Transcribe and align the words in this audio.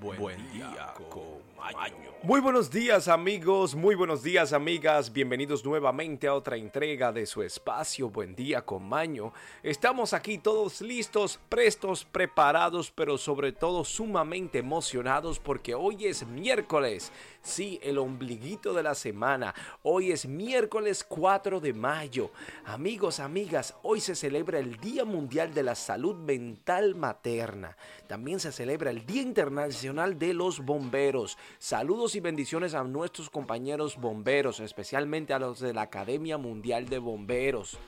Buen, 0.00 0.52
día, 0.52 0.92
con 1.08 1.22
Maño. 1.56 1.94
Muy 2.22 2.40
buenos 2.40 2.70
días 2.70 3.08
amigos, 3.08 3.74
muy 3.74 3.94
buenos 3.94 4.22
días 4.22 4.52
amigas, 4.52 5.12
bienvenidos 5.12 5.64
nuevamente 5.64 6.26
a 6.26 6.34
otra 6.34 6.56
entrega 6.56 7.12
de 7.12 7.24
su 7.24 7.42
espacio 7.42 8.10
Buen 8.10 8.34
día 8.34 8.62
con 8.62 8.86
Maño. 8.86 9.32
Estamos 9.62 10.12
aquí 10.12 10.38
todos 10.38 10.80
listos, 10.80 11.38
prestos, 11.48 12.04
preparados, 12.04 12.90
pero 12.90 13.16
sobre 13.16 13.52
todo 13.52 13.84
sumamente 13.84 14.58
emocionados 14.58 15.38
porque 15.38 15.74
hoy 15.74 16.06
es 16.06 16.26
miércoles. 16.26 17.10
Sí, 17.42 17.78
el 17.82 17.98
ombliguito 17.98 18.74
de 18.74 18.82
la 18.82 18.94
semana. 18.96 19.54
Hoy 19.82 20.10
es 20.10 20.26
miércoles 20.26 21.04
4 21.04 21.60
de 21.60 21.72
mayo. 21.72 22.32
Amigos, 22.64 23.20
amigas, 23.20 23.74
hoy 23.82 24.00
se 24.00 24.16
celebra 24.16 24.58
el 24.58 24.78
Día 24.78 25.04
Mundial 25.04 25.54
de 25.54 25.62
la 25.62 25.76
Salud 25.76 26.16
Mental 26.16 26.96
Materna. 26.96 27.76
También 28.08 28.40
se 28.40 28.50
celebra 28.50 28.90
el 28.90 29.06
Día 29.06 29.22
Internacional 29.22 29.85
de 29.86 30.34
los 30.34 30.64
Bomberos. 30.64 31.38
Saludos 31.58 32.16
y 32.16 32.20
bendiciones 32.20 32.74
a 32.74 32.82
nuestros 32.82 33.30
compañeros 33.30 33.96
bomberos, 33.96 34.58
especialmente 34.58 35.32
a 35.32 35.38
los 35.38 35.60
de 35.60 35.72
la 35.72 35.82
Academia 35.82 36.38
Mundial 36.38 36.88
de 36.88 36.98
Bomberos 36.98 37.78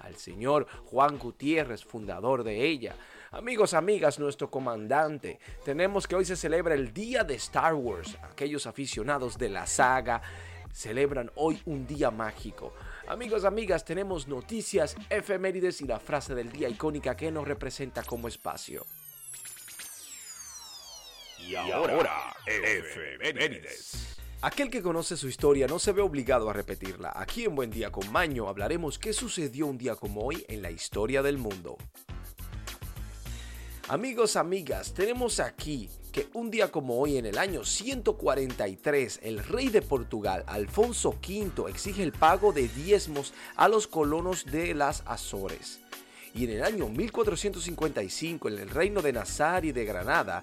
al 0.00 0.16
señor 0.16 0.66
Juan 0.84 1.18
Gutiérrez, 1.18 1.82
fundador 1.82 2.44
de 2.44 2.62
ella. 2.62 2.94
Amigos, 3.30 3.72
amigas, 3.72 4.18
nuestro 4.18 4.50
comandante, 4.50 5.40
tenemos 5.64 6.06
que 6.06 6.14
hoy 6.14 6.26
se 6.26 6.36
celebra 6.36 6.74
el 6.74 6.92
Día 6.92 7.24
de 7.24 7.34
Star 7.34 7.74
Wars. 7.74 8.18
Aquellos 8.22 8.66
aficionados 8.66 9.38
de 9.38 9.48
la 9.48 9.66
saga 9.66 10.20
celebran 10.72 11.30
hoy 11.36 11.60
un 11.64 11.86
día 11.86 12.10
mágico. 12.10 12.74
Amigos, 13.08 13.46
amigas, 13.46 13.82
tenemos 13.82 14.28
noticias, 14.28 14.94
efemérides 15.08 15.80
y 15.80 15.86
la 15.86 15.98
frase 15.98 16.34
del 16.34 16.52
día 16.52 16.68
icónica 16.68 17.16
que 17.16 17.32
nos 17.32 17.48
representa 17.48 18.02
como 18.02 18.28
espacio. 18.28 18.84
Y 21.46 21.54
ahora, 21.54 22.34
efemérides. 22.44 24.16
Aquel 24.42 24.68
que 24.68 24.82
conoce 24.82 25.16
su 25.16 25.28
historia 25.28 25.68
no 25.68 25.78
se 25.78 25.92
ve 25.92 26.02
obligado 26.02 26.50
a 26.50 26.52
repetirla. 26.52 27.12
Aquí 27.14 27.44
en 27.44 27.54
Buen 27.54 27.70
Día 27.70 27.92
con 27.92 28.10
Maño 28.10 28.48
hablaremos 28.48 28.98
qué 28.98 29.12
sucedió 29.12 29.68
un 29.68 29.78
día 29.78 29.94
como 29.94 30.22
hoy 30.22 30.44
en 30.48 30.60
la 30.60 30.72
historia 30.72 31.22
del 31.22 31.38
mundo. 31.38 31.76
Amigos, 33.88 34.34
amigas, 34.34 34.92
tenemos 34.92 35.38
aquí 35.38 35.88
que 36.10 36.28
un 36.32 36.50
día 36.50 36.72
como 36.72 36.98
hoy 36.98 37.16
en 37.16 37.26
el 37.26 37.38
año 37.38 37.64
143 37.64 39.20
el 39.22 39.38
rey 39.44 39.68
de 39.68 39.82
Portugal, 39.82 40.42
Alfonso 40.48 41.10
V, 41.10 41.70
exige 41.70 42.02
el 42.02 42.10
pago 42.10 42.52
de 42.52 42.66
diezmos 42.66 43.32
a 43.54 43.68
los 43.68 43.86
colonos 43.86 44.46
de 44.46 44.74
las 44.74 45.04
Azores. 45.06 45.78
Y 46.34 46.44
en 46.44 46.50
el 46.50 46.64
año 46.64 46.88
1455 46.88 48.48
en 48.48 48.58
el 48.58 48.68
reino 48.68 49.00
de 49.00 49.12
Nazar 49.12 49.64
y 49.64 49.72
de 49.72 49.84
Granada, 49.84 50.42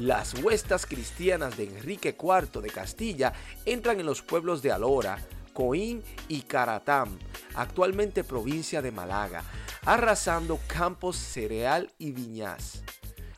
las 0.00 0.32
huestas 0.42 0.86
cristianas 0.86 1.58
de 1.58 1.64
Enrique 1.64 2.16
IV 2.18 2.62
de 2.62 2.70
Castilla 2.70 3.34
entran 3.66 4.00
en 4.00 4.06
los 4.06 4.22
pueblos 4.22 4.62
de 4.62 4.72
Alora, 4.72 5.18
Coín 5.52 6.02
y 6.26 6.40
Caratam, 6.40 7.18
actualmente 7.54 8.24
provincia 8.24 8.80
de 8.80 8.92
Málaga, 8.92 9.44
arrasando 9.84 10.58
campos 10.66 11.16
cereal 11.16 11.92
y 11.98 12.12
viñas. 12.12 12.82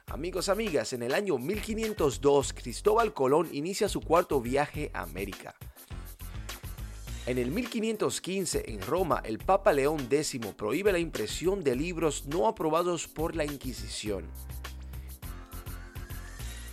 Amigos, 0.07 0.49
amigas, 0.49 0.93
en 0.93 1.03
el 1.03 1.15
año 1.15 1.37
1502 1.37 2.53
Cristóbal 2.53 3.13
Colón 3.13 3.49
inicia 3.51 3.89
su 3.89 4.01
cuarto 4.01 4.41
viaje 4.41 4.93
a 4.95 5.03
América. 5.03 5.57
En 7.27 7.39
el 7.39 7.51
1515 7.51 8.71
en 8.71 8.83
Roma 8.83 9.21
el 9.25 9.39
Papa 9.39 9.73
León 9.73 10.07
X 10.09 10.39
prohíbe 10.57 10.93
la 10.93 11.01
impresión 11.01 11.65
de 11.65 11.75
libros 11.75 12.27
no 12.27 12.47
aprobados 12.47 13.09
por 13.09 13.35
la 13.35 13.45
Inquisición. 13.45 14.29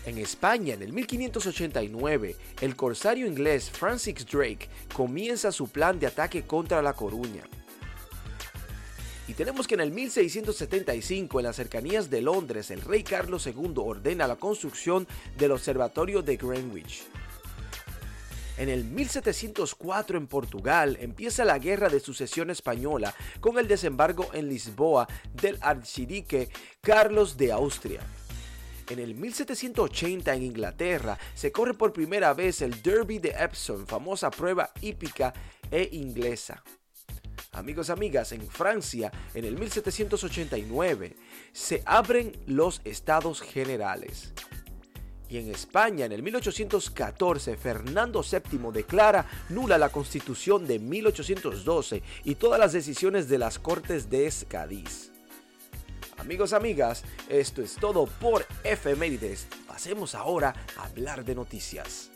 En 0.10 0.18
España, 0.18 0.74
en 0.74 0.82
el 0.82 0.92
1589, 0.92 2.36
el 2.62 2.76
corsario 2.76 3.28
inglés 3.28 3.70
Francis 3.70 4.26
Drake 4.26 4.68
comienza 4.92 5.52
su 5.52 5.68
plan 5.68 6.00
de 6.00 6.08
ataque 6.08 6.48
contra 6.48 6.82
La 6.82 6.94
Coruña. 6.94 7.44
Y 9.28 9.36
tenemos 9.36 9.68
que 9.68 9.76
en 9.76 9.82
el 9.82 9.92
1675, 9.92 11.40
en 11.40 11.46
las 11.46 11.58
cercanías 11.58 12.10
de 12.10 12.24
Londres, 12.24 12.72
el 12.72 12.82
rey 12.82 13.04
Carlos 13.04 13.46
II 13.46 13.74
ordena 13.76 14.26
la 14.26 14.38
construcción 14.38 15.08
del 15.38 15.52
Observatorio 15.52 16.24
de 16.24 16.38
Greenwich. 16.38 17.04
En 18.58 18.68
el 18.68 18.86
1704 18.86 20.18
en 20.18 20.26
Portugal 20.26 20.98
empieza 21.00 21.46
la 21.46 21.60
Guerra 21.60 21.88
de 21.88 22.00
Sucesión 22.00 22.50
Española 22.50 23.14
con 23.40 23.60
el 23.60 23.68
desembarco 23.68 24.32
en 24.34 24.50
Lisboa 24.50 25.08
del 25.40 25.60
archiduque 25.62 26.50
Carlos 26.82 27.38
de 27.38 27.52
Austria. 27.52 28.02
En 28.90 28.98
el 28.98 29.14
1780 29.14 30.34
en 30.34 30.44
Inglaterra 30.44 31.18
se 31.36 31.52
corre 31.52 31.76
por 31.76 31.94
primera 31.94 32.34
vez 32.34 32.64
el 32.64 32.82
Derby 32.82 33.20
de 33.20 33.30
Epsom, 33.38 33.86
famosa 33.86 34.32
prueba 34.32 34.72
hípica 34.82 35.32
e 35.70 35.90
inglesa. 35.92 36.64
Amigos, 37.52 37.92
amigas, 37.92 38.32
en 38.32 38.48
Francia, 38.48 39.12
en 39.36 39.46
el 39.46 39.60
1789, 39.60 41.16
se 41.52 41.84
abren 41.86 42.32
los 42.48 42.82
estados 42.84 43.42
generales. 43.42 44.34
Y 45.30 45.38
en 45.38 45.52
España, 45.52 46.06
en 46.06 46.12
el 46.12 46.24
1814, 46.24 47.58
Fernando 47.58 48.24
VII 48.24 48.72
declara 48.74 49.26
nula 49.50 49.78
la 49.78 49.90
constitución 49.90 50.66
de 50.66 50.80
1812 50.80 52.02
y 52.24 52.36
todas 52.36 52.60
las 52.60 52.74
decisiones 52.74 53.30
de 53.30 53.38
las 53.38 53.60
Cortes 53.60 54.10
de 54.10 54.34
Cádiz. 54.48 55.12
Amigos, 56.20 56.52
amigas, 56.52 57.04
esto 57.30 57.62
es 57.62 57.76
todo 57.76 58.06
por 58.06 58.46
Efemérides. 58.66 59.48
Pasemos 59.66 60.14
ahora 60.16 60.54
a 60.78 60.86
hablar 60.86 61.24
de 61.24 61.34
noticias. 61.34 62.12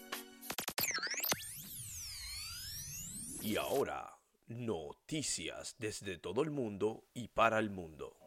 Y 3.42 3.56
ahora, 3.56 4.18
noticias 4.48 5.76
desde 5.80 6.18
todo 6.18 6.44
el 6.44 6.52
mundo 6.52 7.06
y 7.14 7.30
para 7.30 7.60
el 7.60 7.70
mundo. 7.70 8.18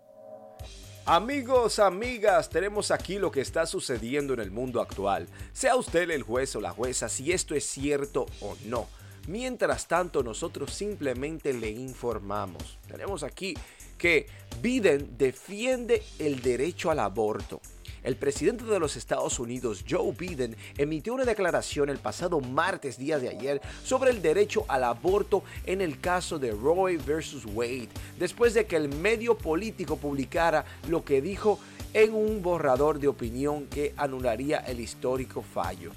Amigos, 1.04 1.78
amigas, 1.78 2.48
tenemos 2.48 2.90
aquí 2.90 3.18
lo 3.18 3.30
que 3.30 3.42
está 3.42 3.66
sucediendo 3.66 4.32
en 4.32 4.40
el 4.40 4.50
mundo 4.50 4.80
actual. 4.80 5.28
Sea 5.52 5.76
usted 5.76 6.10
el 6.10 6.22
juez 6.22 6.56
o 6.56 6.60
la 6.60 6.70
jueza 6.70 7.10
si 7.10 7.32
esto 7.32 7.54
es 7.54 7.64
cierto 7.66 8.26
o 8.40 8.56
no. 8.64 8.88
Mientras 9.28 9.88
tanto, 9.88 10.22
nosotros 10.22 10.72
simplemente 10.72 11.52
le 11.52 11.70
informamos. 11.70 12.78
Tenemos 12.88 13.22
aquí 13.22 13.54
que 13.98 14.26
Biden 14.60 15.16
defiende 15.18 16.02
el 16.18 16.40
derecho 16.40 16.90
al 16.90 17.00
aborto. 17.00 17.60
El 18.02 18.14
presidente 18.14 18.64
de 18.64 18.78
los 18.78 18.94
Estados 18.94 19.40
Unidos, 19.40 19.84
Joe 19.88 20.12
Biden, 20.16 20.56
emitió 20.78 21.12
una 21.12 21.24
declaración 21.24 21.88
el 21.88 21.98
pasado 21.98 22.40
martes, 22.40 22.98
día 22.98 23.18
de 23.18 23.28
ayer, 23.28 23.60
sobre 23.82 24.12
el 24.12 24.22
derecho 24.22 24.64
al 24.68 24.84
aborto 24.84 25.42
en 25.64 25.80
el 25.80 26.00
caso 26.00 26.38
de 26.38 26.52
Roe 26.52 26.98
versus 26.98 27.44
Wade, 27.44 27.88
después 28.16 28.54
de 28.54 28.64
que 28.64 28.76
el 28.76 28.88
medio 28.88 29.36
político 29.36 29.96
publicara 29.96 30.64
lo 30.88 31.04
que 31.04 31.20
dijo 31.20 31.58
en 31.94 32.14
un 32.14 32.42
borrador 32.42 33.00
de 33.00 33.08
opinión 33.08 33.66
que 33.66 33.92
anularía 33.96 34.58
el 34.58 34.78
histórico 34.78 35.42
fallo. 35.42 35.90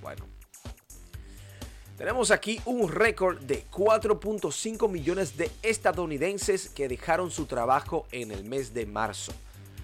Bueno, 0.00 0.26
tenemos 1.98 2.30
aquí 2.30 2.60
un 2.64 2.88
récord 2.88 3.40
de 3.40 3.64
4.5 3.66 4.88
millones 4.88 5.36
de 5.36 5.50
estadounidenses 5.62 6.68
que 6.68 6.88
dejaron 6.88 7.32
su 7.32 7.46
trabajo 7.46 8.06
en 8.12 8.30
el 8.30 8.44
mes 8.44 8.72
de 8.72 8.86
marzo. 8.86 9.32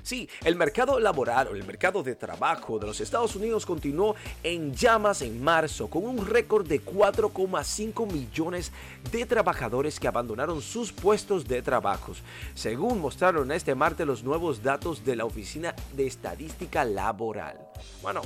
Sí, 0.04 0.28
el 0.44 0.54
mercado 0.54 1.00
laboral 1.00 1.48
o 1.48 1.56
el 1.56 1.64
mercado 1.64 2.02
de 2.02 2.14
trabajo 2.14 2.78
de 2.78 2.86
los 2.86 3.00
Estados 3.00 3.34
Unidos 3.34 3.66
continuó 3.66 4.14
en 4.42 4.74
llamas 4.74 5.22
en 5.22 5.42
marzo 5.42 5.88
con 5.88 6.04
un 6.04 6.24
récord 6.24 6.66
de 6.66 6.84
4,5 6.84 8.12
millones 8.12 8.70
de 9.10 9.26
trabajadores 9.26 9.98
que 9.98 10.06
abandonaron 10.06 10.60
sus 10.60 10.92
puestos 10.92 11.48
de 11.48 11.62
trabajo, 11.62 12.12
según 12.54 13.00
mostraron 13.00 13.50
este 13.50 13.74
martes 13.74 14.06
los 14.06 14.22
nuevos 14.22 14.62
datos 14.62 15.04
de 15.04 15.16
la 15.16 15.24
Oficina 15.24 15.74
de 15.94 16.06
Estadística 16.06 16.84
Laboral. 16.84 17.58
Bueno, 18.02 18.20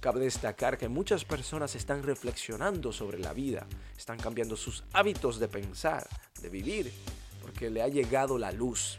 Cabe 0.00 0.20
destacar 0.20 0.78
que 0.78 0.88
muchas 0.88 1.26
personas 1.26 1.74
están 1.74 2.02
reflexionando 2.02 2.90
sobre 2.90 3.18
la 3.18 3.34
vida, 3.34 3.66
están 3.98 4.18
cambiando 4.18 4.56
sus 4.56 4.82
hábitos 4.94 5.38
de 5.38 5.46
pensar, 5.46 6.08
de 6.40 6.48
vivir, 6.48 6.90
porque 7.42 7.68
le 7.68 7.82
ha 7.82 7.88
llegado 7.88 8.38
la 8.38 8.50
luz. 8.50 8.96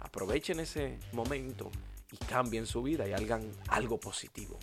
Aprovechen 0.00 0.58
ese 0.58 0.98
momento 1.12 1.70
y 2.10 2.16
cambien 2.16 2.66
su 2.66 2.82
vida 2.82 3.06
y 3.06 3.12
hagan 3.12 3.48
algo 3.68 4.00
positivo. 4.00 4.58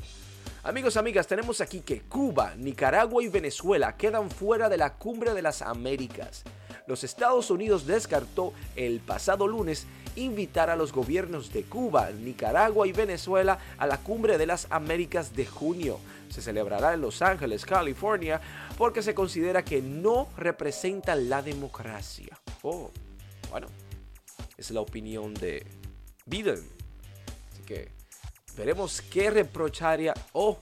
Amigos, 0.64 0.98
amigas, 0.98 1.26
tenemos 1.26 1.62
aquí 1.62 1.80
que 1.80 2.02
Cuba, 2.02 2.54
Nicaragua 2.56 3.24
y 3.24 3.30
Venezuela 3.30 3.96
quedan 3.96 4.30
fuera 4.30 4.68
de 4.68 4.78
la 4.78 4.96
cumbre 4.96 5.34
de 5.34 5.42
las 5.42 5.62
Américas. 5.62 6.44
Los 6.86 7.06
Estados 7.06 7.50
Unidos 7.50 7.88
descartó 7.88 8.52
el 8.76 9.00
pasado 9.00 9.48
lunes 9.48 9.88
invitar 10.16 10.70
a 10.70 10.76
los 10.76 10.92
gobiernos 10.92 11.52
de 11.54 11.64
Cuba, 11.64 12.12
Nicaragua 12.12 12.88
y 12.88 12.92
Venezuela 12.92 13.60
a 13.78 13.88
la 13.88 13.98
Cumbre 13.98 14.38
de 14.38 14.46
las 14.46 14.68
Américas 14.70 15.36
de 15.36 15.46
junio. 15.46 16.00
Se 16.30 16.42
celebrará 16.42 16.94
en 16.94 17.02
Los 17.02 17.22
Ángeles, 17.22 17.66
California, 17.66 18.40
porque 18.78 19.02
se 19.02 19.14
considera 19.14 19.64
que 19.64 19.82
no 19.82 20.30
representa 20.38 21.16
la 21.16 21.42
democracia. 21.42 22.40
Oh, 22.62 22.90
bueno, 23.50 23.68
es 24.58 24.72
la 24.72 24.82
opinión 24.82 25.34
de 25.34 25.66
Biden. 26.26 26.64
Así 27.52 27.64
que 27.66 28.02
Veremos 28.56 29.02
qué 29.02 29.30
reprocharía 29.30 30.14
o 30.34 30.60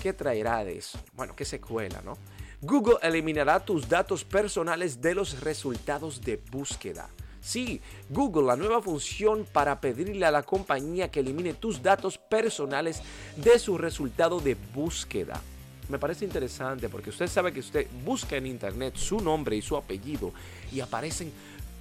qué 0.00 0.12
traerá 0.12 0.64
de 0.64 0.78
eso. 0.78 0.98
Bueno, 1.14 1.36
qué 1.36 1.44
secuela, 1.44 2.00
¿no? 2.02 2.18
Google 2.60 2.96
eliminará 3.02 3.60
tus 3.60 3.88
datos 3.88 4.24
personales 4.24 5.00
de 5.00 5.14
los 5.14 5.40
resultados 5.40 6.20
de 6.20 6.42
búsqueda. 6.50 7.08
Sí, 7.40 7.80
Google, 8.08 8.46
la 8.46 8.56
nueva 8.56 8.82
función 8.82 9.46
para 9.52 9.80
pedirle 9.80 10.26
a 10.26 10.30
la 10.30 10.42
compañía 10.42 11.10
que 11.10 11.20
elimine 11.20 11.54
tus 11.54 11.82
datos 11.82 12.18
personales 12.18 13.00
de 13.36 13.58
su 13.58 13.78
resultado 13.78 14.40
de 14.40 14.56
búsqueda. 14.74 15.40
Me 15.88 15.98
parece 15.98 16.24
interesante 16.24 16.88
porque 16.88 17.10
usted 17.10 17.28
sabe 17.28 17.52
que 17.52 17.60
usted 17.60 17.86
busca 18.04 18.36
en 18.36 18.46
internet 18.46 18.96
su 18.96 19.20
nombre 19.20 19.56
y 19.56 19.62
su 19.62 19.76
apellido 19.76 20.32
y 20.70 20.80
aparecen 20.80 21.32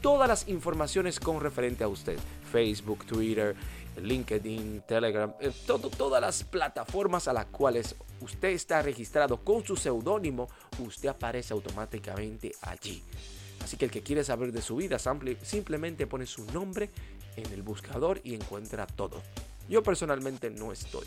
todas 0.02 0.30
las 0.30 0.48
informaciones 0.48 1.20
con 1.20 1.42
referente 1.42 1.84
a 1.84 1.88
usted. 1.90 2.18
Facebook, 2.52 3.06
Twitter, 3.06 3.56
LinkedIn, 4.02 4.84
Telegram, 4.88 5.34
eh, 5.40 5.52
todas 5.66 6.22
las 6.22 6.44
plataformas 6.44 7.28
a 7.28 7.34
las 7.34 7.48
cuales 7.48 7.96
usted 8.22 8.50
está 8.50 8.82
registrado 8.82 9.38
con 9.38 9.66
su 9.66 9.76
seudónimo, 9.76 10.48
usted 10.80 11.10
aparece 11.10 11.54
automáticamente 11.54 12.54
allí. 12.62 13.04
Así 13.68 13.76
que 13.76 13.84
el 13.84 13.92
que 13.92 14.02
quiere 14.02 14.24
saber 14.24 14.54
de 14.54 14.62
su 14.62 14.78
vida 14.78 14.98
simplemente 14.98 16.08
pone 16.08 16.26
su 16.26 16.46
nombre 16.54 16.90
en 17.36 17.52
el 17.52 17.64
buscador 17.64 18.22
y 18.24 18.34
encuentra 18.34 18.88
todo. 18.88 19.22
Yo 19.68 19.84
personalmente 19.84 20.50
no 20.50 20.72
estoy. 20.72 21.06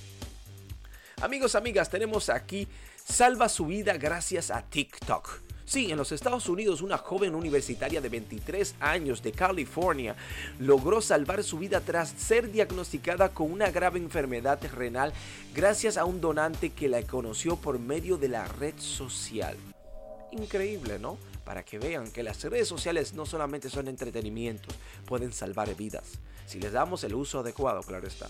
Amigos, 1.23 1.55
amigas, 1.55 1.89
tenemos 1.89 2.29
aquí 2.29 2.69
Salva 3.03 3.49
su 3.49 3.65
vida 3.65 3.97
gracias 3.97 4.51
a 4.51 4.61
TikTok. 4.61 5.41
Sí, 5.65 5.91
en 5.91 5.97
los 5.97 6.12
Estados 6.12 6.51
Unidos 6.51 6.83
una 6.83 6.99
joven 6.99 7.35
universitaria 7.35 8.03
de 8.03 8.11
23 8.11 8.75
años 8.79 9.23
de 9.23 9.33
California 9.33 10.15
logró 10.59 11.01
salvar 11.01 11.43
su 11.43 11.59
vida 11.59 11.81
tras 11.81 12.11
ser 12.11 12.53
diagnosticada 12.53 13.31
con 13.31 13.51
una 13.51 13.71
grave 13.71 13.99
enfermedad 13.99 14.61
renal 14.75 15.15
gracias 15.55 15.97
a 15.97 16.05
un 16.05 16.21
donante 16.21 16.71
que 16.71 16.91
la 16.91 17.01
conoció 17.05 17.57
por 17.57 17.79
medio 17.79 18.19
de 18.19 18.29
la 18.29 18.47
red 18.47 18.75
social. 18.77 19.57
Increíble, 20.32 20.99
¿no? 20.99 21.19
Para 21.44 21.65
que 21.65 21.79
vean 21.79 22.11
que 22.11 22.23
las 22.23 22.43
redes 22.44 22.69
sociales 22.69 23.15
no 23.15 23.27
solamente 23.27 23.71
son 23.71 23.88
entretenimientos, 23.88 24.75
pueden 25.06 25.32
salvar 25.32 25.75
vidas. 25.75 26.19
Si 26.47 26.61
les 26.61 26.73
damos 26.73 27.05
el 27.05 27.15
uso 27.15 27.41
adecuado, 27.41 27.82
claro 27.82 28.06
está. 28.06 28.29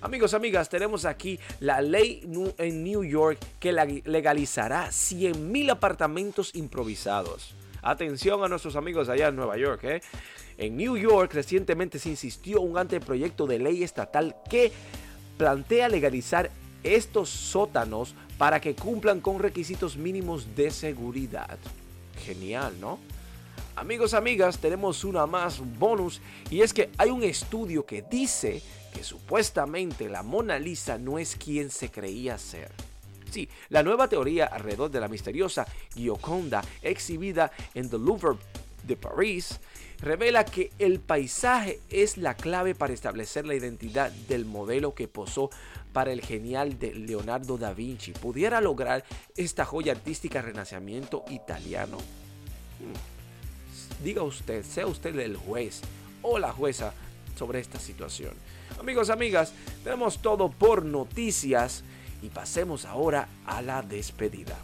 Amigos, 0.00 0.34
amigas, 0.34 0.68
tenemos 0.68 1.06
aquí 1.06 1.40
la 1.60 1.80
ley 1.80 2.22
en 2.58 2.84
New 2.84 3.04
York 3.04 3.38
que 3.58 3.72
legalizará 3.72 4.88
100.000 4.88 5.70
apartamentos 5.70 6.54
improvisados. 6.54 7.54
Atención 7.80 8.44
a 8.44 8.48
nuestros 8.48 8.76
amigos 8.76 9.08
allá 9.08 9.28
en 9.28 9.36
Nueva 9.36 9.56
York. 9.56 9.84
¿eh? 9.84 10.02
En 10.58 10.76
New 10.76 10.96
York 10.96 11.32
recientemente 11.32 11.98
se 11.98 12.10
insistió 12.10 12.60
un 12.60 12.76
anteproyecto 12.76 13.46
de 13.46 13.58
ley 13.58 13.82
estatal 13.82 14.36
que 14.48 14.72
plantea 15.38 15.88
legalizar 15.88 16.50
estos 16.84 17.30
sótanos 17.30 18.14
para 18.38 18.60
que 18.60 18.74
cumplan 18.74 19.20
con 19.20 19.38
requisitos 19.38 19.96
mínimos 19.96 20.54
de 20.54 20.70
seguridad. 20.70 21.58
Genial, 22.24 22.74
¿no? 22.80 22.98
Amigos, 23.76 24.14
amigas, 24.14 24.58
tenemos 24.58 25.02
una 25.02 25.26
más 25.26 25.60
bonus 25.78 26.20
y 26.48 26.60
es 26.60 26.72
que 26.72 26.90
hay 26.96 27.10
un 27.10 27.24
estudio 27.24 27.84
que 27.84 28.02
dice 28.02 28.62
que 28.94 29.02
supuestamente 29.02 30.08
la 30.08 30.22
Mona 30.22 30.60
Lisa 30.60 30.96
no 30.96 31.18
es 31.18 31.34
quien 31.34 31.70
se 31.70 31.90
creía 31.90 32.38
ser. 32.38 32.70
Sí, 33.32 33.48
la 33.70 33.82
nueva 33.82 34.06
teoría 34.06 34.46
alrededor 34.46 34.92
de 34.92 35.00
la 35.00 35.08
misteriosa 35.08 35.66
Gioconda 35.92 36.62
exhibida 36.82 37.50
en 37.74 37.90
The 37.90 37.98
Louvre 37.98 38.38
de 38.86 38.96
París 38.96 39.58
revela 39.98 40.44
que 40.44 40.70
el 40.78 41.00
paisaje 41.00 41.80
es 41.88 42.16
la 42.16 42.34
clave 42.34 42.76
para 42.76 42.92
establecer 42.92 43.44
la 43.44 43.56
identidad 43.56 44.12
del 44.28 44.44
modelo 44.44 44.94
que 44.94 45.08
posó 45.08 45.50
para 45.94 46.12
el 46.12 46.20
genial 46.20 46.78
de 46.78 46.92
Leonardo 46.92 47.56
da 47.56 47.72
Vinci. 47.72 48.12
¿Pudiera 48.12 48.60
lograr 48.60 49.04
esta 49.36 49.64
joya 49.64 49.92
artística 49.92 50.42
renacimiento 50.42 51.24
italiano? 51.30 51.98
Diga 54.02 54.24
usted, 54.24 54.64
sea 54.64 54.86
usted 54.86 55.16
el 55.18 55.36
juez 55.36 55.80
o 56.20 56.38
la 56.38 56.52
jueza 56.52 56.92
sobre 57.38 57.60
esta 57.60 57.78
situación. 57.78 58.34
Amigos, 58.78 59.08
amigas, 59.08 59.52
tenemos 59.84 60.20
todo 60.20 60.50
por 60.50 60.84
noticias 60.84 61.84
y 62.22 62.28
pasemos 62.28 62.84
ahora 62.84 63.28
a 63.46 63.62
la 63.62 63.80
despedida. 63.82 64.58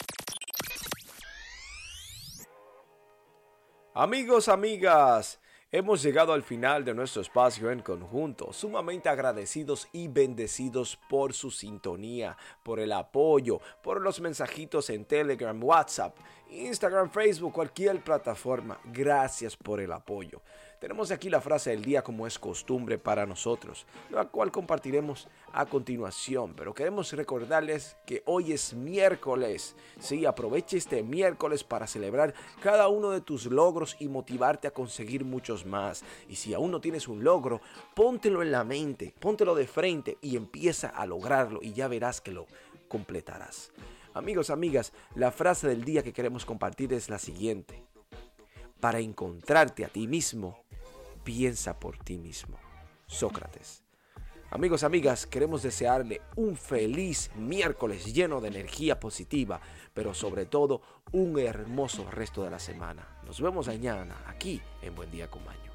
Amigos, 3.95 4.49
amigas, 4.49 5.39
hemos 5.73 6.03
llegado 6.03 6.33
al 6.33 6.43
final 6.43 6.85
de 6.85 6.95
nuestro 6.95 7.23
espacio 7.23 7.71
en 7.71 7.81
conjunto, 7.81 8.53
sumamente 8.53 9.09
agradecidos 9.09 9.89
y 9.93 10.09
bendecidos 10.09 10.99
por 11.09 11.33
su 11.33 11.51
sintonía, 11.51 12.37
por 12.63 12.81
el 12.81 12.93
apoyo, 12.93 13.61
por 13.83 14.01
los 14.01 14.21
mensajitos 14.21 14.91
en 14.91 15.05
Telegram, 15.05 15.63
WhatsApp, 15.63 16.17
Instagram, 16.51 17.11
Facebook, 17.11 17.53
cualquier 17.53 18.03
plataforma. 18.03 18.81
Gracias 18.85 19.57
por 19.57 19.81
el 19.81 19.93
apoyo. 19.93 20.43
Tenemos 20.81 21.11
aquí 21.11 21.29
la 21.29 21.43
frase 21.43 21.69
del 21.69 21.83
día 21.83 22.01
como 22.01 22.27
es 22.27 22.39
costumbre 22.39 22.97
para 22.97 23.27
nosotros, 23.27 23.85
la 24.09 24.25
cual 24.25 24.51
compartiremos 24.51 25.29
a 25.53 25.67
continuación, 25.67 26.55
pero 26.57 26.73
queremos 26.73 27.13
recordarles 27.13 27.99
que 28.07 28.23
hoy 28.25 28.53
es 28.53 28.73
miércoles. 28.73 29.77
Sí, 29.99 30.25
aproveche 30.25 30.79
este 30.79 31.03
miércoles 31.03 31.65
para 31.65 31.87
celebrar 31.87 32.33
cada 32.63 32.89
uno 32.89 33.11
de 33.11 33.21
tus 33.21 33.45
logros 33.45 33.95
y 34.01 34.09
motivarte 34.09 34.69
a 34.69 34.71
conseguir 34.71 35.23
muchos 35.23 35.67
más. 35.67 36.03
Y 36.31 36.37
si 36.37 36.55
aún 36.55 36.71
no 36.71 36.81
tienes 36.81 37.09
un 37.09 37.23
logro, 37.23 37.61
póntelo 37.95 38.41
en 38.41 38.51
la 38.51 38.65
mente, 38.65 39.15
póntelo 39.21 39.55
de 39.55 39.67
frente 39.67 40.17
y 40.23 40.35
empieza 40.35 40.89
a 40.89 41.05
lograrlo 41.05 41.61
y 41.63 41.75
ya 41.75 41.89
verás 41.89 42.23
que 42.23 42.33
lo 42.33 42.47
completarás. 42.89 43.71
Amigos, 44.15 44.49
amigas, 44.49 44.95
la 45.15 45.31
frase 45.31 45.69
del 45.69 45.85
día 45.85 46.03
que 46.03 46.15
queremos 46.15 46.47
compartir 46.47 46.95
es 46.95 47.11
la 47.11 47.19
siguiente. 47.19 47.85
Para 48.81 48.99
encontrarte 49.01 49.85
a 49.85 49.89
ti 49.89 50.09
mismo, 50.09 50.65
piensa 51.25 51.79
por 51.79 51.99
ti 51.99 52.19
mismo. 52.19 52.59
Sócrates. 53.07 53.83
Amigos, 54.53 54.83
amigas, 54.83 55.27
queremos 55.27 55.63
desearle 55.63 56.23
un 56.35 56.57
feliz 56.57 57.31
miércoles 57.37 58.13
lleno 58.13 58.41
de 58.41 58.49
energía 58.49 58.99
positiva, 58.99 59.61
pero 59.95 60.13
sobre 60.13 60.45
todo 60.47 60.83
un 61.13 61.39
hermoso 61.39 62.11
resto 62.11 62.43
de 62.43 62.51
la 62.51 62.59
semana. 62.59 63.21
Nos 63.25 63.41
vemos 63.41 63.69
mañana 63.69 64.25
aquí 64.27 64.61
en 64.83 64.97
Buen 64.97 65.11
Día 65.13 65.31
con 65.31 65.45
Maño. 65.45 65.70